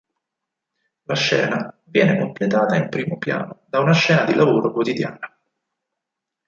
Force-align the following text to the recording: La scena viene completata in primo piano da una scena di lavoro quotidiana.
La 1.03 1.13
scena 1.13 1.77
viene 1.83 2.17
completata 2.17 2.75
in 2.75 2.89
primo 2.89 3.19
piano 3.19 3.61
da 3.67 3.81
una 3.81 3.93
scena 3.93 4.23
di 4.23 4.33
lavoro 4.33 4.71
quotidiana. 4.71 5.37